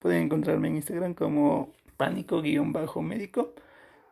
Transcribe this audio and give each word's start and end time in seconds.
Pueden 0.00 0.24
encontrarme 0.24 0.68
en 0.68 0.76
Instagram 0.76 1.14
como 1.14 1.72
pánico-médico 1.96 3.54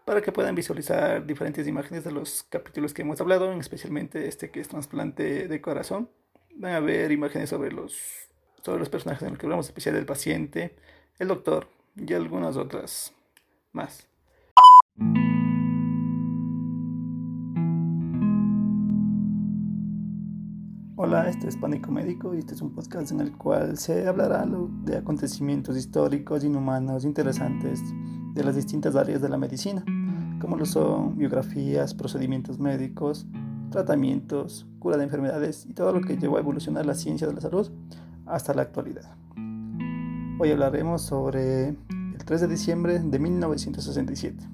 para 0.05 0.21
que 0.23 0.33
puedan 0.33 0.55
visualizar 0.55 1.27
diferentes 1.27 1.67
imágenes 1.67 2.05
de 2.05 2.13
los 2.13 2.45
capítulos 2.45 2.95
que 2.95 3.03
hemos 3.03 3.21
hablado, 3.21 3.53
especialmente 3.53 4.29
este 4.29 4.51
que 4.51 4.61
es 4.61 4.69
trasplante 4.69 5.49
de 5.49 5.61
corazón. 5.61 6.09
Van 6.55 6.73
a 6.73 6.81
ver 6.81 7.13
imágenes 7.13 7.51
sobre 7.51 7.73
los, 7.73 8.29
sobre 8.63 8.79
los 8.79 8.89
personajes 8.89 9.23
en 9.23 9.31
los 9.31 9.39
que 9.39 9.47
hablamos, 9.47 9.67
especial 9.67 9.95
del 9.95 10.07
paciente, 10.07 10.77
el 11.19 11.29
doctor 11.29 11.69
y 11.97 12.15
algunas 12.15 12.57
otras 12.57 13.15
más. 13.73 14.07
Hola, 21.11 21.27
este 21.27 21.49
es 21.49 21.57
Pánico 21.57 21.91
Médico 21.91 22.35
y 22.35 22.39
este 22.41 22.53
es 22.53 22.61
un 22.61 22.75
podcast 22.75 23.13
en 23.13 23.21
el 23.21 23.33
cual 23.33 23.79
se 23.79 24.07
hablará 24.07 24.45
de 24.85 24.99
acontecimientos 24.99 25.75
históricos, 25.75 26.45
inhumanos, 26.45 27.07
interesantes 27.07 27.81
de 28.35 28.45
las 28.45 28.55
distintas 28.55 28.95
áreas 28.95 29.23
de 29.23 29.31
la 29.31 29.39
medicina, 29.39 29.83
como 30.39 30.59
lo 30.59 30.67
son 30.67 31.17
biografías, 31.17 31.95
procedimientos 31.95 32.59
médicos, 32.59 33.27
tratamientos, 33.71 34.67
cura 34.81 34.99
de 34.99 35.05
enfermedades 35.05 35.65
y 35.65 35.73
todo 35.73 35.93
lo 35.93 36.03
que 36.03 36.19
llevó 36.19 36.37
a 36.37 36.41
evolucionar 36.41 36.85
la 36.85 36.95
ciencia 36.95 37.27
de 37.27 37.33
la 37.33 37.41
salud 37.41 37.71
hasta 38.27 38.53
la 38.53 38.61
actualidad. 38.61 39.17
Hoy 40.39 40.51
hablaremos 40.51 41.01
sobre 41.01 41.69
el 41.69 42.25
3 42.27 42.43
de 42.43 42.49
diciembre 42.49 42.99
de 42.99 43.19
1967. 43.19 44.47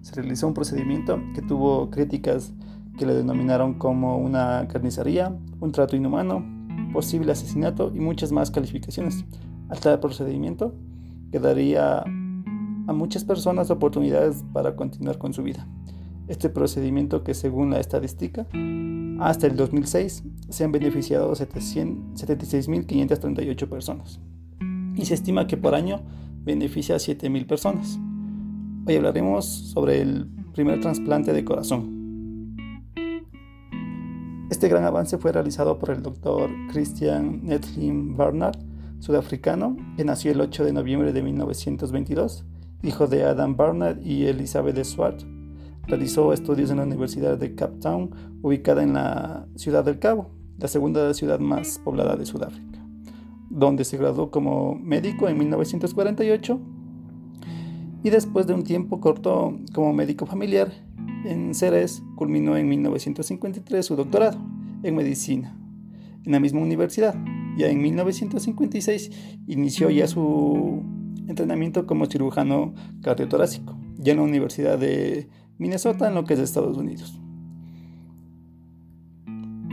Se 0.00 0.14
realizó 0.14 0.48
un 0.48 0.54
procedimiento 0.54 1.20
que 1.34 1.42
tuvo 1.42 1.90
críticas 1.90 2.54
que 2.98 3.06
le 3.06 3.14
denominaron 3.14 3.74
como 3.74 4.18
una 4.18 4.66
carnicería, 4.68 5.36
un 5.60 5.72
trato 5.72 5.96
inhumano, 5.96 6.44
posible 6.92 7.32
asesinato 7.32 7.90
y 7.94 8.00
muchas 8.00 8.32
más 8.32 8.50
calificaciones. 8.50 9.24
Al 9.68 9.78
tal 9.80 10.00
procedimiento 10.00 10.74
que 11.30 11.38
daría 11.38 12.00
a 12.00 12.92
muchas 12.92 13.24
personas 13.24 13.70
oportunidades 13.70 14.44
para 14.52 14.76
continuar 14.76 15.16
con 15.18 15.32
su 15.32 15.42
vida. 15.42 15.66
Este 16.28 16.50
procedimiento 16.50 17.24
que 17.24 17.34
según 17.34 17.70
la 17.70 17.80
estadística, 17.80 18.46
hasta 19.20 19.46
el 19.46 19.56
2006 19.56 20.24
se 20.48 20.64
han 20.64 20.72
beneficiado 20.72 21.32
76.538 21.32 23.68
personas 23.68 24.20
y 24.94 25.06
se 25.06 25.14
estima 25.14 25.46
que 25.46 25.56
por 25.56 25.74
año 25.74 26.02
beneficia 26.44 26.96
a 26.96 26.98
7.000 26.98 27.46
personas. 27.46 27.98
Hoy 28.86 28.96
hablaremos 28.96 29.46
sobre 29.46 30.02
el 30.02 30.26
primer 30.52 30.80
trasplante 30.80 31.32
de 31.32 31.44
corazón. 31.44 32.01
Este 34.52 34.68
gran 34.68 34.84
avance 34.84 35.16
fue 35.16 35.32
realizado 35.32 35.78
por 35.78 35.88
el 35.88 36.02
doctor 36.02 36.50
Christian 36.70 37.40
Netlin 37.42 38.18
Barnard, 38.18 38.58
sudafricano, 38.98 39.78
que 39.96 40.04
nació 40.04 40.30
el 40.30 40.42
8 40.42 40.66
de 40.66 40.74
noviembre 40.74 41.14
de 41.14 41.22
1922, 41.22 42.44
hijo 42.82 43.06
de 43.06 43.24
Adam 43.24 43.56
Barnard 43.56 44.02
y 44.02 44.26
Elizabeth 44.26 44.84
Swart. 44.84 45.22
Realizó 45.86 46.34
estudios 46.34 46.70
en 46.70 46.76
la 46.76 46.82
Universidad 46.82 47.38
de 47.38 47.54
Cape 47.54 47.78
Town, 47.78 48.10
ubicada 48.42 48.82
en 48.82 48.92
la 48.92 49.46
ciudad 49.56 49.86
del 49.86 49.98
Cabo, 49.98 50.32
la 50.58 50.68
segunda 50.68 51.14
ciudad 51.14 51.38
más 51.38 51.78
poblada 51.78 52.16
de 52.16 52.26
Sudáfrica, 52.26 52.78
donde 53.48 53.86
se 53.86 53.96
graduó 53.96 54.30
como 54.30 54.74
médico 54.74 55.30
en 55.30 55.38
1948 55.38 56.60
y 58.02 58.10
después 58.10 58.46
de 58.46 58.54
un 58.54 58.64
tiempo 58.64 59.00
corto 59.00 59.58
como 59.72 59.92
médico 59.92 60.26
familiar 60.26 60.72
en 61.24 61.54
Ceres 61.54 62.02
culminó 62.16 62.56
en 62.56 62.68
1953 62.68 63.84
su 63.84 63.96
doctorado 63.96 64.38
en 64.82 64.96
medicina 64.96 65.56
en 66.24 66.32
la 66.32 66.40
misma 66.40 66.60
universidad. 66.60 67.14
Ya 67.56 67.68
en 67.68 67.82
1956 67.82 69.10
inició 69.46 69.90
ya 69.90 70.06
su 70.06 70.82
entrenamiento 71.28 71.86
como 71.86 72.06
cirujano 72.06 72.74
cardiotorácico, 73.02 73.76
ya 73.98 74.12
en 74.12 74.18
la 74.18 74.24
Universidad 74.24 74.78
de 74.78 75.28
Minnesota, 75.58 76.08
en 76.08 76.14
lo 76.14 76.24
que 76.24 76.34
es 76.34 76.40
Estados 76.40 76.76
Unidos. 76.76 77.18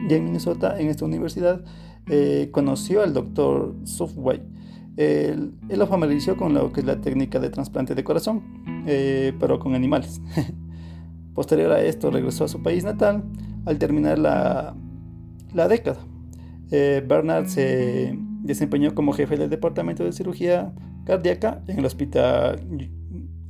Ya 0.08 0.18
en 0.18 0.26
Minnesota, 0.26 0.80
en 0.80 0.88
esta 0.88 1.06
universidad, 1.06 1.64
eh, 2.08 2.50
conoció 2.52 3.02
al 3.04 3.14
doctor 3.14 3.76
Softway. 3.84 4.42
Él, 5.00 5.54
lo 5.70 5.88
familiarizó 5.88 6.36
con 6.36 6.54
lo 6.54 6.74
que 6.74 6.82
es 6.82 6.86
la 6.86 7.00
técnica 7.00 7.40
de 7.40 7.50
trasplante 7.50 7.96
de 7.96 8.04
corazón, 8.04 8.44
eh, 8.86 9.32
pero 9.40 9.58
con 9.58 9.74
animales. 9.74 10.20
Posterior 11.34 11.72
a 11.72 11.82
esto 11.82 12.12
regresó 12.12 12.44
a 12.44 12.48
su 12.50 12.62
país 12.62 12.84
natal 12.84 13.24
al 13.66 13.80
terminar 13.80 14.20
la, 14.20 14.76
década. 15.70 16.00
Eh, 16.72 17.02
Bernard 17.08 17.48
se 17.48 18.14
desempeñó 18.42 18.94
como 18.94 19.14
jefe 19.14 19.38
del 19.38 19.50
departamento 19.50 20.04
de 20.04 20.12
cirugía 20.12 20.74
cardíaca 21.06 21.64
en 21.68 21.80
el 21.80 21.86
hospital 21.86 22.60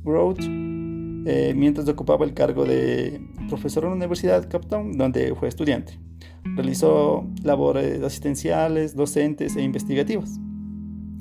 Road, 0.04 0.36
eh, 0.38 1.52
mientras 1.56 1.88
ocupaba 1.88 2.24
el 2.24 2.32
cargo 2.32 2.64
de 2.64 3.20
profesor 3.48 3.82
en 3.82 3.90
la 3.90 3.96
Universidad 3.96 4.48
Captain, 4.48 4.96
donde 4.96 5.34
fue 5.34 5.48
estudiante. 5.48 5.98
Realizó 6.54 7.26
labores 7.42 8.00
asistenciales, 8.04 8.94
docentes 8.94 9.56
e 9.56 9.62
investigativas. 9.62 10.38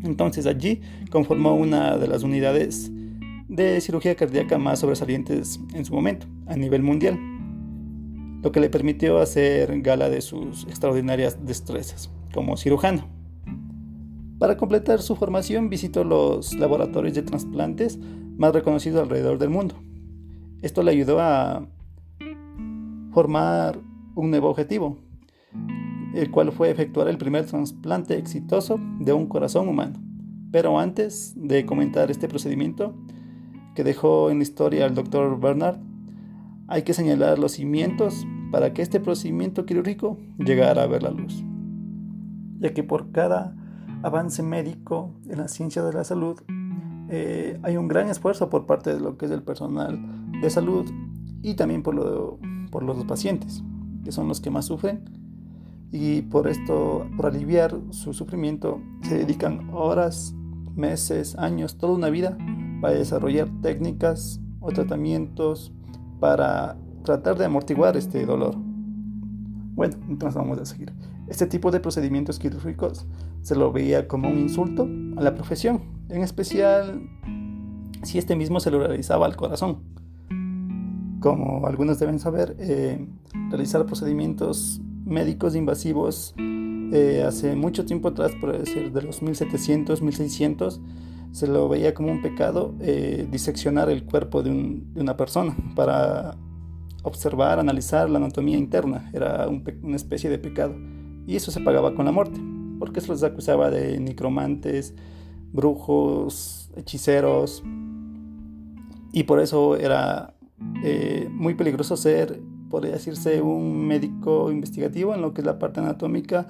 Entonces 0.04 0.46
allí 0.46 0.82
conformó 1.12 1.56
una 1.56 1.98
de 1.98 2.08
las 2.08 2.24
unidades 2.24 2.92
de 3.48 3.82
cirugía 3.82 4.16
cardíaca 4.16 4.58
más 4.58 4.80
sobresalientes 4.80 5.60
en 5.74 5.84
su 5.84 5.94
momento, 5.94 6.28
a 6.46 6.56
nivel 6.56 6.84
mundial, 6.84 7.20
lo 8.42 8.52
que 8.52 8.60
le 8.60 8.70
permitió 8.70 9.20
hacer 9.20 9.82
gala 9.82 10.10
de 10.10 10.22
sus 10.22 10.64
extraordinarias 10.66 11.46
destrezas 11.46 12.10
como 12.34 12.58
cirujano. 12.58 13.08
Para 14.38 14.56
completar 14.56 15.02
su 15.02 15.16
formación 15.16 15.70
visitó 15.70 16.06
los 16.06 16.54
laboratorios 16.54 17.16
de 17.16 17.24
trasplantes 17.24 18.00
más 18.38 18.54
reconocidos 18.54 19.02
alrededor 19.02 19.38
del 19.38 19.50
mundo. 19.50 19.76
Esto 20.62 20.82
le 20.84 20.92
ayudó 20.92 21.20
a 21.20 21.68
formar 23.12 23.80
un 24.16 24.30
nuevo 24.30 24.50
objetivo, 24.50 24.98
el 26.14 26.32
cual 26.32 26.52
fue 26.52 26.70
efectuar 26.70 27.08
el 27.08 27.18
primer 27.18 27.46
trasplante 27.46 28.18
exitoso 28.18 28.80
de 29.00 29.14
un 29.14 29.28
corazón 29.28 29.68
humano. 29.68 30.00
Pero 30.52 30.80
antes 30.80 31.34
de 31.36 31.66
comentar 31.66 32.10
este 32.10 32.28
procedimiento, 32.28 32.96
que 33.76 33.84
dejó 33.84 34.32
en 34.32 34.38
la 34.38 34.44
historia 34.44 34.86
el 34.86 34.96
doctor 34.96 35.40
Bernard, 35.40 35.78
hay 36.68 36.84
que 36.84 36.94
señalar 36.94 37.40
los 37.40 37.54
cimientos 37.54 38.26
para 38.52 38.74
que 38.74 38.82
este 38.82 39.00
procedimiento 39.00 39.66
quirúrgico 39.66 40.18
llegara 40.38 40.84
a 40.84 40.88
ver 40.88 41.04
la 41.04 41.12
luz. 41.12 41.44
Ya 42.60 42.74
que 42.74 42.84
por 42.84 43.12
cada 43.12 43.56
avance 44.04 44.44
médico 44.44 45.14
en 45.30 45.38
la 45.38 45.48
ciencia 45.48 45.84
de 45.84 45.94
la 45.94 46.04
salud, 46.04 46.40
eh, 47.10 47.60
hay 47.64 47.78
un 47.78 47.88
gran 47.88 48.10
esfuerzo 48.10 48.50
por 48.50 48.66
parte 48.66 48.94
de 48.94 49.00
lo 49.00 49.18
que 49.18 49.26
es 49.26 49.32
el 49.32 49.44
personal 49.44 50.00
de 50.42 50.50
salud 50.50 50.86
y 51.42 51.56
también 51.56 51.84
por, 51.84 52.40
por 52.70 52.84
los 52.84 53.04
pacientes, 53.06 53.64
que 54.04 54.12
son 54.12 54.28
los 54.28 54.42
que 54.42 54.50
más 54.52 54.66
sufren. 54.66 55.19
Y 55.92 56.22
por 56.24 56.48
esto, 56.48 57.08
por 57.18 57.26
aliviar 57.28 57.76
su 57.90 58.14
sufrimiento, 58.14 58.82
se 59.02 59.18
dedican 59.18 59.70
horas, 59.74 60.36
meses, 60.76 61.36
años, 61.38 61.78
toda 61.78 61.94
una 61.94 62.10
vida 62.10 62.38
para 62.82 62.94
desarrollar 62.94 63.50
técnicas 63.62 64.40
o 64.60 64.72
tratamientos 64.72 65.74
para 66.20 66.78
tratar 67.04 67.38
de 67.38 67.46
amortiguar 67.46 67.98
este 67.98 68.26
dolor. 68.26 68.56
Bueno, 69.76 69.96
entonces 70.10 70.36
vamos 70.36 70.60
a 70.60 70.66
seguir. 70.66 70.94
Este 71.28 71.46
tipo 71.46 71.72
de 71.72 71.80
procedimientos 71.80 72.40
quirúrgicos 72.40 73.08
se 73.42 73.56
lo 73.56 73.72
veía 73.72 74.08
como 74.08 74.30
un 74.30 74.38
insulto 74.38 74.88
a 75.18 75.22
la 75.22 75.34
profesión, 75.36 75.82
en 76.10 76.24
especial 76.24 77.02
si 78.04 78.18
este 78.18 78.36
mismo 78.36 78.60
se 78.60 78.72
lo 78.72 78.80
realizaba 78.80 79.26
al 79.26 79.36
corazón. 79.36 79.80
Como 81.20 81.66
algunos 81.68 82.00
deben 82.00 82.20
saber, 82.20 82.56
eh, 82.60 83.06
realizar 83.50 83.86
procedimientos 83.86 84.82
médicos 85.10 85.56
invasivos 85.56 86.34
eh, 86.38 87.24
hace 87.26 87.56
mucho 87.56 87.86
tiempo 87.86 88.08
atrás, 88.10 88.32
por 88.40 88.58
decir 88.58 88.92
de 88.92 89.02
los 89.02 89.22
1700, 89.22 90.02
1600, 90.02 90.82
se 91.32 91.48
lo 91.48 91.70
veía 91.70 91.94
como 91.94 92.12
un 92.12 92.22
pecado 92.22 92.74
eh, 92.80 93.28
diseccionar 93.30 93.90
el 93.90 94.04
cuerpo 94.04 94.42
de, 94.42 94.82
una 94.96 95.16
persona 95.16 95.56
para 95.76 96.36
observar, 97.04 97.60
analizar 97.60 98.10
la 98.10 98.18
anatomía 98.18 98.58
interna. 98.58 99.10
Era 99.14 99.48
una 99.48 99.96
especie 99.96 100.30
de 100.30 100.40
pecado. 100.40 100.76
Y 101.28 101.36
eso 101.36 101.52
se 101.52 101.60
pagaba 101.62 101.94
con 101.94 102.06
la 102.06 102.12
muerte, 102.12 102.40
porque 102.80 103.02
se 103.02 103.08
los 103.08 103.22
acusaba 103.22 103.70
de 103.70 104.00
necromantes, 104.00 104.96
brujos, 105.54 106.72
hechiceros. 106.76 107.64
Y 109.12 109.24
por 109.24 109.40
eso 109.40 109.76
era 109.76 110.34
eh, 110.84 111.30
muy 111.32 111.54
peligroso 111.54 111.96
ser, 111.96 112.42
podría 112.70 112.94
decirse, 112.94 113.42
un 113.42 113.88
médico 113.88 114.52
investigativo 114.52 115.14
en 115.14 115.22
lo 115.22 115.34
que 115.34 115.42
es 115.42 115.46
la 115.46 115.60
parte 115.60 115.80
anatómica 115.80 116.48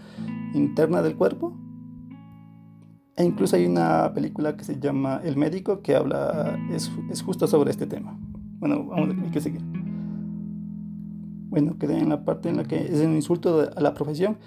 interna 0.54 1.01
del 1.01 1.16
cuerpo 1.16 1.54
e 3.19 3.25
incluso 3.25 3.57
hay 3.57 3.66
una 3.66 4.13
película 4.13 4.56
que 4.56 4.63
se 4.63 4.80
llama 4.80 5.19
El 5.21 5.36
médico 5.36 5.81
que 5.81 5.94
habla, 5.94 6.57
es, 6.71 6.89
es 7.12 7.21
justo 7.21 7.48
sobre 7.48 7.69
este 7.69 7.86
tema. 7.86 8.18
Bueno, 8.60 8.86
vamos, 8.86 9.13
hay 9.21 9.30
que 9.30 9.42
seguir. 9.42 9.62
Bueno, 11.50 11.77
quedé 11.77 12.00
en 12.00 12.07
la 12.07 12.24
parte 12.24 12.48
en 12.48 12.56
la 12.56 12.63
que 12.63 12.77
es 12.77 13.01
un 13.01 13.16
insulto 13.16 13.69
a 13.75 13.81
la 13.81 13.94
profesión. 13.94 14.38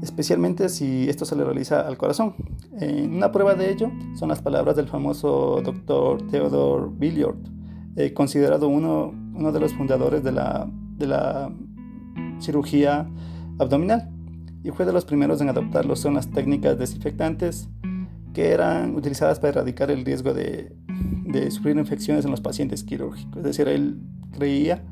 especialmente 0.00 0.70
si 0.70 1.06
esto 1.10 1.26
se 1.26 1.36
le 1.36 1.44
realiza 1.44 1.86
al 1.86 1.98
corazón. 1.98 2.34
una 2.80 3.30
prueba 3.30 3.54
de 3.54 3.70
ello 3.70 3.90
son 4.14 4.30
las 4.30 4.40
palabras 4.40 4.76
del 4.76 4.88
famoso 4.88 5.60
doctor 5.62 6.26
Theodore 6.28 6.90
Billiard, 6.96 7.36
eh, 7.96 8.14
considerado 8.14 8.68
uno, 8.68 9.12
uno, 9.36 9.52
de 9.52 9.60
los 9.60 9.74
fundadores 9.74 10.22
de 10.22 10.32
la, 10.32 10.68
de 10.96 11.06
la 11.06 11.52
cirugía 12.40 13.08
abdominal 13.58 14.10
y 14.64 14.70
fue 14.70 14.84
de 14.84 14.92
los 14.92 15.04
primeros 15.04 15.40
en 15.40 15.48
adoptarlo 15.48 15.94
son 15.96 16.14
las 16.14 16.30
técnicas 16.30 16.78
desinfectantes 16.78 17.68
que 18.34 18.50
eran 18.50 18.94
utilizadas 18.96 19.38
para 19.38 19.50
erradicar 19.50 19.90
el 19.90 20.04
riesgo 20.04 20.34
de, 20.34 20.74
de 21.24 21.50
sufrir 21.50 21.76
infecciones 21.76 22.24
en 22.24 22.30
los 22.30 22.40
pacientes 22.40 22.84
quirúrgicos. 22.84 23.38
Es 23.38 23.44
decir, 23.44 23.68
él 23.68 24.00
creía 24.32 24.82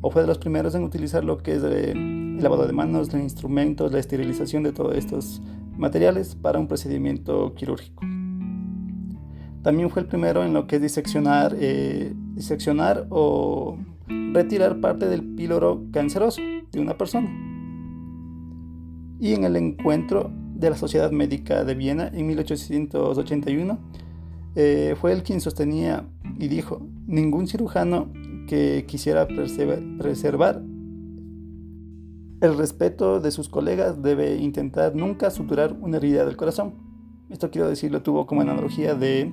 o 0.00 0.10
fue 0.10 0.22
de 0.22 0.28
los 0.28 0.38
primeros 0.38 0.74
en 0.74 0.84
utilizar 0.84 1.24
lo 1.24 1.38
que 1.38 1.54
es 1.54 1.62
el 1.62 2.42
lavado 2.42 2.66
de 2.66 2.72
manos, 2.72 3.10
de 3.10 3.22
instrumentos, 3.22 3.90
la 3.90 3.98
esterilización 3.98 4.62
de 4.62 4.72
todos 4.72 4.94
estos 4.96 5.40
materiales 5.78 6.34
para 6.34 6.58
un 6.58 6.68
procedimiento 6.68 7.54
quirúrgico. 7.54 8.04
También 9.64 9.88
fue 9.88 10.02
el 10.02 10.08
primero 10.08 10.44
en 10.44 10.52
lo 10.52 10.66
que 10.66 10.76
es 10.76 10.82
diseccionar, 10.82 11.56
eh, 11.58 12.12
diseccionar 12.34 13.06
o 13.08 13.78
retirar 14.32 14.78
parte 14.80 15.08
del 15.08 15.24
píloro 15.24 15.86
canceroso 15.90 16.42
de 16.70 16.80
una 16.80 16.98
persona. 16.98 17.28
Y 19.18 19.32
en 19.32 19.44
el 19.44 19.56
encuentro 19.56 20.30
de 20.54 20.68
la 20.70 20.76
Sociedad 20.76 21.10
Médica 21.10 21.64
de 21.64 21.74
Viena 21.74 22.08
en 22.12 22.26
1881, 22.26 23.78
eh, 24.54 24.94
fue 25.00 25.12
él 25.12 25.22
quien 25.22 25.40
sostenía 25.40 26.06
y 26.38 26.48
dijo, 26.48 26.86
ningún 27.06 27.48
cirujano 27.48 28.12
que 28.46 28.84
quisiera 28.86 29.26
preservar 29.26 30.62
el 32.44 32.58
respeto 32.58 33.20
de 33.20 33.30
sus 33.30 33.48
colegas 33.48 34.02
debe 34.02 34.36
intentar 34.36 34.94
nunca 34.94 35.30
suturar 35.30 35.74
una 35.80 35.96
herida 35.96 36.26
del 36.26 36.36
corazón. 36.36 36.74
Esto 37.34 37.50
quiero 37.50 37.68
decirlo, 37.68 38.00
tuvo 38.00 38.28
como 38.28 38.42
analogía 38.42 38.94
de 38.94 39.32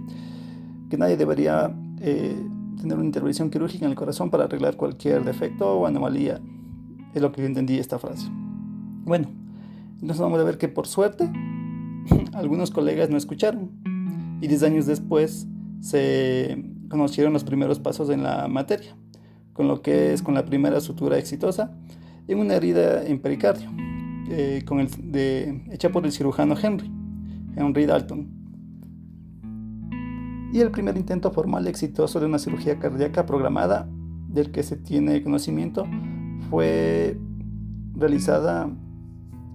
que 0.89 0.97
nadie 0.97 1.17
debería 1.17 1.71
eh, 1.99 2.35
tener 2.81 2.97
una 2.97 3.05
intervención 3.05 3.51
quirúrgica 3.51 3.85
en 3.85 3.91
el 3.91 3.95
corazón 3.95 4.31
para 4.31 4.45
arreglar 4.45 4.75
cualquier 4.75 5.23
defecto 5.23 5.71
o 5.71 5.85
anomalía. 5.85 6.41
Es 7.13 7.21
lo 7.21 7.31
que 7.31 7.41
yo 7.41 7.47
entendí 7.47 7.77
esta 7.77 7.99
frase. 7.99 8.27
Bueno, 9.05 9.29
entonces 9.99 10.19
vamos 10.19 10.39
a 10.39 10.43
ver 10.43 10.57
que 10.57 10.67
por 10.67 10.87
suerte 10.87 11.31
algunos 12.33 12.71
colegas 12.71 13.11
no 13.11 13.17
escucharon 13.17 13.69
y 14.41 14.47
10 14.47 14.63
años 14.63 14.87
después 14.87 15.45
se 15.79 16.65
conocieron 16.89 17.33
los 17.33 17.43
primeros 17.43 17.77
pasos 17.77 18.09
en 18.09 18.23
la 18.23 18.47
materia, 18.47 18.95
con 19.53 19.67
lo 19.67 19.83
que 19.83 20.11
es 20.11 20.23
con 20.23 20.33
la 20.33 20.43
primera 20.43 20.81
sutura 20.81 21.19
exitosa 21.19 21.77
en 22.27 22.39
una 22.39 22.55
herida 22.55 23.05
en 23.05 23.19
pericardio, 23.19 23.69
eh, 24.31 24.63
con 24.65 24.79
el, 24.79 24.89
de, 25.11 25.61
hecha 25.69 25.91
por 25.91 26.03
el 26.03 26.11
cirujano 26.11 26.55
Henry, 26.59 26.89
Henry 27.55 27.85
Dalton. 27.85 28.41
Y 30.53 30.59
el 30.59 30.71
primer 30.71 30.97
intento 30.97 31.31
formal 31.31 31.67
exitoso 31.67 32.19
de 32.19 32.25
una 32.25 32.39
cirugía 32.39 32.77
cardíaca 32.79 33.25
programada 33.25 33.87
del 34.27 34.51
que 34.51 34.63
se 34.63 34.75
tiene 34.75 35.23
conocimiento 35.23 35.85
fue 36.49 37.17
realizada 37.93 38.69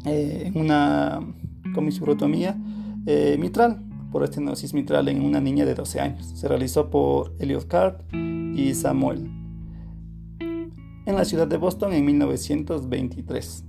eh, 0.04 0.44
en 0.46 0.60
una 0.60 1.20
comisurotomía 1.74 2.56
eh, 3.06 3.36
mitral 3.38 3.82
por 4.10 4.24
estenosis 4.24 4.72
mitral 4.72 5.08
en 5.08 5.22
una 5.22 5.40
niña 5.40 5.66
de 5.66 5.74
12 5.74 6.00
años. 6.00 6.26
Se 6.34 6.48
realizó 6.48 6.90
por 6.90 7.34
Elliot 7.38 7.66
Card 7.66 7.96
y 8.12 8.72
Samuel 8.74 9.30
en 10.40 11.14
la 11.14 11.24
ciudad 11.24 11.46
de 11.46 11.56
Boston 11.56 11.92
en 11.92 12.04
1923. 12.04 13.64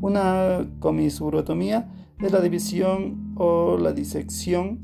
Una 0.00 0.66
comisurotomía 0.80 1.88
es 2.22 2.32
la 2.32 2.40
división 2.40 3.34
o 3.36 3.76
la 3.78 3.92
disección 3.92 4.78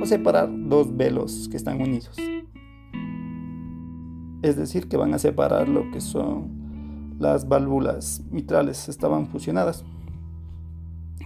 o 0.00 0.06
separar 0.06 0.48
dos 0.50 0.96
velos 0.96 1.48
que 1.50 1.56
están 1.56 1.80
unidos. 1.80 2.16
Es 4.42 4.56
decir, 4.56 4.88
que 4.88 4.96
van 4.96 5.14
a 5.14 5.18
separar 5.18 5.68
lo 5.68 5.90
que 5.90 6.00
son 6.00 7.16
las 7.18 7.48
válvulas 7.48 8.22
mitrales, 8.30 8.88
estaban 8.88 9.26
fusionadas 9.26 9.84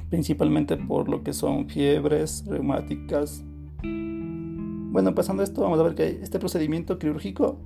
principalmente 0.08 0.76
por 0.76 1.08
lo 1.08 1.22
que 1.22 1.32
son 1.32 1.68
fiebres 1.68 2.44
reumáticas. 2.46 3.42
Bueno, 3.82 5.14
pasando 5.14 5.42
esto, 5.42 5.62
vamos 5.62 5.80
a 5.80 5.84
ver 5.84 5.94
que 5.94 6.20
este 6.22 6.38
procedimiento 6.38 6.98
quirúrgico 6.98 7.58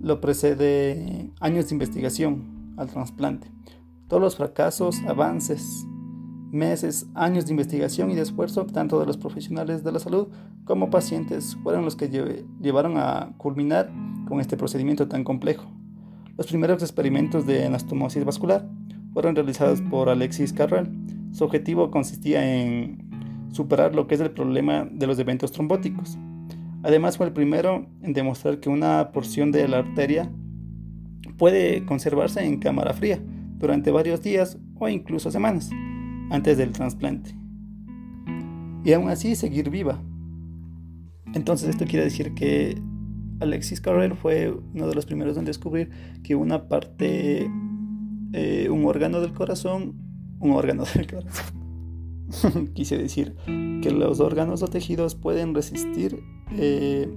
lo 0.00 0.20
precede 0.20 1.30
años 1.40 1.68
de 1.68 1.74
investigación 1.74 2.74
al 2.76 2.88
trasplante. 2.88 3.50
Todos 4.08 4.22
los 4.22 4.36
fracasos, 4.36 5.00
avances, 5.06 5.86
meses, 6.54 7.06
años 7.14 7.46
de 7.46 7.52
investigación 7.52 8.10
y 8.10 8.14
de 8.14 8.22
esfuerzo, 8.22 8.64
tanto 8.66 8.98
de 9.00 9.06
los 9.06 9.16
profesionales 9.16 9.84
de 9.84 9.92
la 9.92 9.98
salud 9.98 10.28
como 10.64 10.90
pacientes, 10.90 11.56
fueron 11.62 11.84
los 11.84 11.96
que 11.96 12.08
llevaron 12.60 12.96
a 12.96 13.34
culminar 13.36 13.90
con 14.26 14.40
este 14.40 14.56
procedimiento 14.56 15.08
tan 15.08 15.24
complejo. 15.24 15.70
Los 16.36 16.46
primeros 16.46 16.82
experimentos 16.82 17.46
de 17.46 17.66
anastomosis 17.66 18.24
vascular 18.24 18.68
fueron 19.12 19.34
realizados 19.36 19.82
por 19.82 20.08
Alexis 20.08 20.52
Carrel, 20.52 20.90
su 21.32 21.44
objetivo 21.44 21.90
consistía 21.90 22.60
en 22.60 23.50
superar 23.52 23.94
lo 23.94 24.06
que 24.06 24.14
es 24.14 24.20
el 24.20 24.30
problema 24.30 24.88
de 24.90 25.06
los 25.06 25.18
eventos 25.18 25.52
trombóticos. 25.52 26.16
Además 26.82 27.16
fue 27.16 27.26
el 27.26 27.32
primero 27.32 27.86
en 28.02 28.12
demostrar 28.12 28.60
que 28.60 28.68
una 28.68 29.10
porción 29.12 29.50
de 29.52 29.66
la 29.68 29.78
arteria 29.78 30.30
puede 31.36 31.84
conservarse 31.86 32.44
en 32.44 32.58
cámara 32.58 32.92
fría 32.92 33.20
durante 33.58 33.90
varios 33.90 34.22
días 34.22 34.58
o 34.78 34.88
incluso 34.88 35.30
semanas 35.30 35.70
antes 36.34 36.58
del 36.58 36.72
trasplante. 36.72 37.34
Y 38.84 38.92
aún 38.92 39.08
así 39.08 39.34
seguir 39.36 39.70
viva. 39.70 40.02
Entonces 41.32 41.70
esto 41.70 41.84
quiere 41.86 42.04
decir 42.04 42.34
que 42.34 42.80
Alexis 43.40 43.80
Carrel 43.80 44.14
fue 44.14 44.54
uno 44.74 44.86
de 44.86 44.94
los 44.94 45.06
primeros 45.06 45.36
en 45.36 45.44
descubrir 45.44 45.90
que 46.22 46.34
una 46.34 46.68
parte, 46.68 47.50
eh, 48.32 48.68
un 48.70 48.84
órgano 48.84 49.20
del 49.20 49.32
corazón 49.32 50.04
un 50.44 50.52
órgano 50.52 50.84
del 50.94 51.06
corazón. 51.06 52.70
Quise 52.74 52.98
decir 52.98 53.34
que 53.46 53.90
los 53.90 54.20
órganos 54.20 54.62
o 54.62 54.68
tejidos 54.68 55.14
pueden 55.14 55.54
resistir 55.54 56.22
eh, 56.52 57.12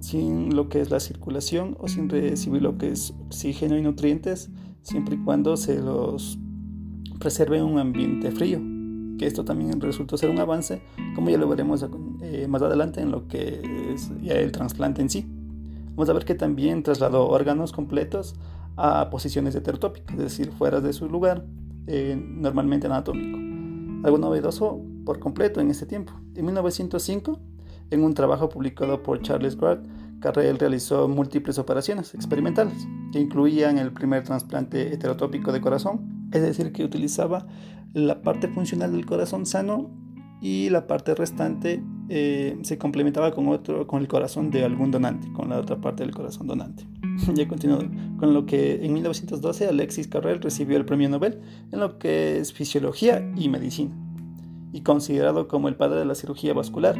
sin 0.00 0.54
lo 0.54 0.68
que 0.68 0.80
es 0.80 0.90
la 0.90 1.00
circulación 1.00 1.76
o 1.80 1.88
sin 1.88 2.08
recibir 2.08 2.62
lo 2.62 2.78
que 2.78 2.90
es 2.90 3.14
oxígeno 3.26 3.76
y 3.76 3.82
nutrientes, 3.82 4.50
siempre 4.82 5.16
y 5.16 5.18
cuando 5.18 5.56
se 5.56 5.80
los 5.80 6.38
preserve 7.18 7.62
un 7.62 7.78
ambiente 7.78 8.30
frío. 8.30 8.60
Que 9.18 9.26
esto 9.26 9.44
también 9.44 9.80
resultó 9.80 10.18
ser 10.18 10.28
un 10.28 10.38
avance, 10.38 10.82
como 11.14 11.30
ya 11.30 11.38
lo 11.38 11.48
veremos 11.48 11.86
eh, 12.20 12.46
más 12.48 12.60
adelante 12.62 13.00
en 13.00 13.10
lo 13.10 13.26
que 13.28 13.62
es 13.94 14.12
ya 14.20 14.34
el 14.34 14.52
trasplante 14.52 15.00
en 15.00 15.08
sí. 15.08 15.26
Vamos 15.90 16.10
a 16.10 16.12
ver 16.12 16.26
que 16.26 16.34
también 16.34 16.82
trasladó 16.82 17.26
órganos 17.26 17.72
completos 17.72 18.34
a 18.76 19.08
posiciones 19.08 19.54
heterotópicas, 19.54 20.16
es 20.16 20.22
decir, 20.22 20.52
fuera 20.52 20.82
de 20.82 20.92
su 20.92 21.08
lugar, 21.08 21.46
eh, 21.86 22.14
normalmente 22.20 22.86
anatómico. 22.86 23.38
Algo 24.04 24.18
novedoso 24.18 24.82
por 25.06 25.18
completo 25.18 25.60
en 25.60 25.70
este 25.70 25.86
tiempo. 25.86 26.12
En 26.34 26.44
1905, 26.44 27.38
en 27.90 28.04
un 28.04 28.12
trabajo 28.12 28.50
publicado 28.50 29.02
por 29.02 29.22
Charles 29.22 29.56
Grant, 29.56 29.86
Carrel 30.20 30.58
realizó 30.58 31.08
múltiples 31.08 31.58
operaciones 31.58 32.14
experimentales 32.14 32.86
que 33.12 33.20
incluían 33.20 33.78
el 33.78 33.92
primer 33.92 34.24
trasplante 34.24 34.92
heterotópico 34.92 35.52
de 35.52 35.60
corazón, 35.60 36.15
es 36.36 36.42
decir, 36.42 36.72
que 36.72 36.84
utilizaba 36.84 37.46
la 37.92 38.22
parte 38.22 38.48
funcional 38.48 38.92
del 38.92 39.06
corazón 39.06 39.46
sano 39.46 39.90
y 40.40 40.68
la 40.68 40.86
parte 40.86 41.14
restante 41.14 41.82
eh, 42.08 42.58
se 42.62 42.78
complementaba 42.78 43.32
con, 43.32 43.48
otro, 43.48 43.86
con 43.86 44.00
el 44.00 44.08
corazón 44.08 44.50
de 44.50 44.64
algún 44.64 44.90
donante, 44.90 45.32
con 45.32 45.48
la 45.50 45.58
otra 45.58 45.80
parte 45.80 46.04
del 46.04 46.14
corazón 46.14 46.46
donante. 46.46 46.86
ya 47.34 47.48
continuó 47.48 47.78
con 48.18 48.34
lo 48.34 48.46
que 48.46 48.84
en 48.84 48.92
1912 48.92 49.66
Alexis 49.66 50.08
Carrel 50.08 50.40
recibió 50.40 50.76
el 50.76 50.84
premio 50.84 51.08
Nobel 51.08 51.40
en 51.72 51.80
lo 51.80 51.98
que 51.98 52.38
es 52.38 52.52
fisiología 52.52 53.28
y 53.36 53.48
medicina, 53.48 53.94
y 54.72 54.82
considerado 54.82 55.48
como 55.48 55.68
el 55.68 55.76
padre 55.76 56.00
de 56.00 56.04
la 56.04 56.14
cirugía 56.14 56.52
vascular 56.52 56.96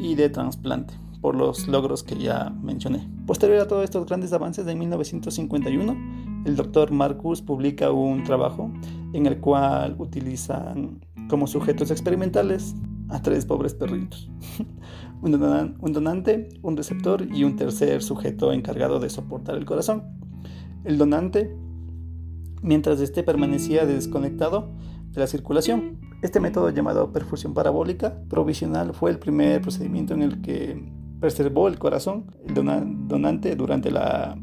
y 0.00 0.14
de 0.14 0.30
trasplante, 0.30 0.94
por 1.20 1.34
los 1.34 1.68
logros 1.68 2.02
que 2.02 2.16
ya 2.16 2.50
mencioné. 2.62 3.06
Posterior 3.26 3.60
a 3.60 3.68
todos 3.68 3.84
estos 3.84 4.06
grandes 4.06 4.32
avances, 4.32 4.66
en 4.66 4.78
1951, 4.78 5.96
el 6.44 6.56
doctor 6.56 6.90
Marcus 6.90 7.42
publica 7.42 7.90
un 7.90 8.24
trabajo 8.24 8.70
en 9.12 9.26
el 9.26 9.38
cual 9.38 9.96
utilizan 9.98 11.00
como 11.28 11.46
sujetos 11.46 11.90
experimentales 11.90 12.74
a 13.08 13.22
tres 13.22 13.46
pobres 13.46 13.74
perritos. 13.74 14.30
un, 15.22 15.32
donante, 15.92 16.48
un 16.62 16.76
receptor 16.76 17.26
y 17.34 17.44
un 17.44 17.56
tercer 17.56 18.02
sujeto 18.02 18.52
encargado 18.52 19.00
de 19.00 19.10
soportar 19.10 19.56
el 19.56 19.64
corazón. 19.64 20.04
El 20.84 20.98
donante, 20.98 21.54
mientras 22.62 23.00
este 23.00 23.22
permanecía 23.22 23.86
desconectado 23.86 24.72
de 25.10 25.20
la 25.20 25.26
circulación. 25.26 25.98
Este 26.22 26.40
método 26.40 26.70
llamado 26.70 27.12
perfusión 27.12 27.54
parabólica 27.54 28.20
provisional 28.28 28.92
fue 28.92 29.10
el 29.10 29.18
primer 29.18 29.60
procedimiento 29.60 30.14
en 30.14 30.22
el 30.22 30.40
que 30.40 30.92
preservó 31.20 31.68
el 31.68 31.78
corazón 31.78 32.26
el 32.46 32.54
donante 32.54 33.56
durante 33.56 33.90
la, 33.90 34.36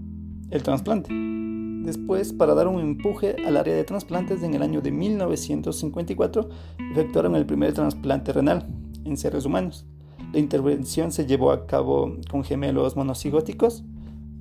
el 0.50 0.64
trasplante. 0.64 1.45
Después, 1.86 2.34
para 2.34 2.56
dar 2.56 2.68
un 2.68 2.82
empuje 2.82 3.36
al 3.46 3.58
área 3.58 3.76
de 3.76 3.84
trasplantes, 3.84 4.42
en 4.42 4.56
el 4.56 4.64
año 4.64 4.82
de 4.82 4.90
1954 4.90 6.50
efectuaron 6.92 7.36
el 7.36 7.46
primer 7.46 7.74
trasplante 7.74 8.34
renal 8.34 8.66
en 9.04 9.16
seres 9.18 9.46
humanos. 9.46 9.86
La 10.34 10.40
intervención 10.40 11.12
se 11.12 11.28
llevó 11.28 11.52
a 11.52 11.68
cabo 11.68 12.18
con 12.32 12.44
gemelos 12.44 12.96
monocigóticos, 12.96 13.84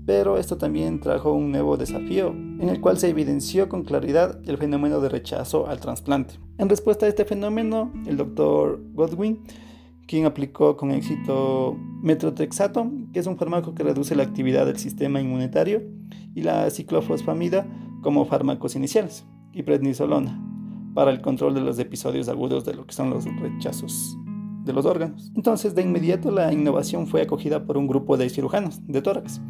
pero 0.06 0.38
esto 0.38 0.56
también 0.56 1.00
trajo 1.00 1.32
un 1.32 1.52
nuevo 1.52 1.76
desafío, 1.76 2.28
en 2.28 2.70
el 2.70 2.80
cual 2.80 2.96
se 2.96 3.10
evidenció 3.10 3.68
con 3.68 3.84
claridad 3.84 4.40
el 4.46 4.56
fenómeno 4.56 5.00
de 5.00 5.10
rechazo 5.10 5.66
al 5.66 5.80
trasplante. 5.80 6.36
En 6.56 6.70
respuesta 6.70 7.04
a 7.04 7.10
este 7.10 7.26
fenómeno, 7.26 7.92
el 8.06 8.16
doctor 8.16 8.80
Godwin 8.94 9.40
quien 10.06 10.26
aplicó 10.26 10.76
con 10.76 10.90
éxito 10.90 11.76
metrotexato, 12.02 12.90
que 13.12 13.20
es 13.20 13.26
un 13.26 13.37
fármaco 13.37 13.75
que 13.75 13.82
reduce 13.82 14.14
la 14.14 14.23
actividad 14.23 14.66
del 14.66 14.78
sistema 14.78 15.20
inmunitario, 15.20 15.82
y 16.34 16.42
la 16.42 16.68
ciclofosfamida 16.70 17.66
como 18.02 18.25
fármacos 18.26 18.76
iniciales, 18.76 19.26
y 19.52 19.62
prednisolona 19.62 20.40
para 20.94 21.11
el 21.11 21.20
control 21.20 21.54
de 21.54 21.61
los 21.61 21.78
episodios 21.78 22.28
agudos 22.28 22.64
de 22.64 22.75
lo 22.75 22.87
que 22.87 22.94
son 22.94 23.11
los 23.11 23.25
rechazos 23.40 24.16
de 24.64 24.73
los 24.73 24.87
órganos. 24.87 25.32
Entonces, 25.37 25.75
de 25.75 25.82
inmediato 25.82 26.30
la 26.30 26.52
innovación 26.52 27.06
fue 27.06 27.23
acogida 27.23 27.64
por 27.66 27.76
un 27.76 27.87
grupo 27.87 28.16
de 28.16 28.30
cirujanos 28.30 28.80
de 28.87 29.02
tórax, 29.02 29.40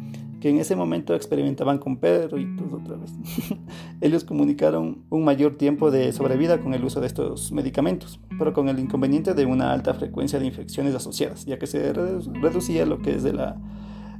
que 0.45 0.51
en 0.51 0.59
ese 0.59 0.75
momento 0.75 1.15
experimentaban 1.15 1.79
con 1.79 1.97
perritos 1.97 2.71
otra 2.71 2.97
vez. 2.97 3.11
Ellos 3.99 4.23
comunicaron 4.23 5.03
un 5.09 5.23
mayor 5.23 5.57
tiempo 5.57 5.89
de 5.89 6.13
sobrevida 6.13 6.59
con 6.59 6.75
el 6.75 6.85
uso 6.85 7.01
de 7.01 7.07
estos 7.07 7.51
medicamentos, 7.51 8.19
pero 8.37 8.53
con 8.53 8.69
el 8.69 8.77
inconveniente 8.77 9.33
de 9.33 9.47
una 9.47 9.73
alta 9.73 9.95
frecuencia 9.95 10.37
de 10.37 10.45
infecciones 10.45 10.93
asociadas, 10.93 11.45
ya 11.45 11.57
que 11.57 11.65
se 11.65 11.91
reducía 11.93 12.85
lo 12.85 12.99
que 12.99 13.15
es 13.15 13.23
de 13.23 13.33
las 13.33 13.55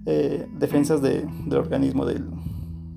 eh, 0.08 0.48
defensas 0.58 1.00
del 1.04 1.30
organismo 1.52 2.08
del, 2.08 2.26